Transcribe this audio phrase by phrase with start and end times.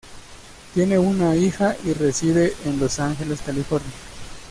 [0.73, 3.91] Tiene una hija y reside en Los Ángeles, California.